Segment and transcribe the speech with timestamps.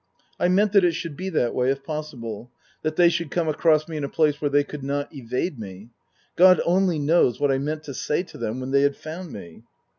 [0.39, 2.49] I meant that it should be that way, if possible:
[2.81, 5.89] that they should come across me in a place where they could not evade me.
[6.35, 9.61] God only knows what I meant to say to them when they had found me.